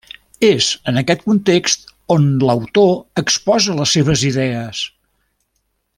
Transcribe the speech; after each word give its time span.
És 0.45 0.69
en 0.91 0.97
aquest 1.01 1.21
context 1.25 1.85
on 2.15 2.25
l'autor 2.49 2.91
exposa 3.23 3.79
les 3.83 3.95
seves 3.99 4.25
idees. 4.31 4.85